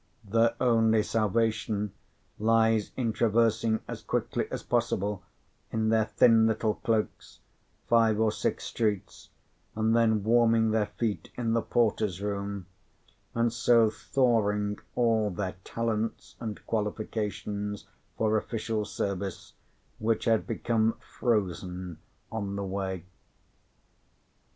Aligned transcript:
Their 0.23 0.55
only 0.59 1.03
salvation 1.03 1.93
lies 2.39 2.89
in 2.97 3.13
traversing 3.13 3.81
as 3.87 4.01
quickly 4.01 4.47
as 4.49 4.63
possible, 4.63 5.21
in 5.71 5.89
their 5.89 6.05
thin 6.05 6.47
little 6.47 6.73
cloaks, 6.73 7.37
five 7.87 8.19
or 8.19 8.31
six 8.31 8.63
streets, 8.63 9.29
and 9.75 9.95
then 9.95 10.23
warming 10.23 10.71
their 10.71 10.87
feet 10.87 11.29
in 11.35 11.53
the 11.53 11.61
porter's 11.61 12.19
room, 12.19 12.65
and 13.35 13.53
so 13.53 13.91
thawing 13.91 14.79
all 14.95 15.29
their 15.29 15.57
talents 15.63 16.35
and 16.39 16.65
qualifications 16.65 17.85
for 18.17 18.37
official 18.37 18.85
service, 18.85 19.53
which 19.99 20.25
had 20.25 20.47
become 20.47 20.95
frozen 20.99 21.99
on 22.31 22.55
the 22.55 22.65
way. 22.65 23.05